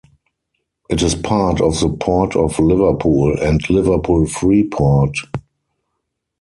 [0.89, 5.15] It is part of the Port of Liverpool and Liverpool Freeport.